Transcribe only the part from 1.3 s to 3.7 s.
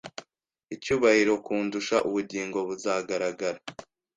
kundusha ubugingo buzagaragara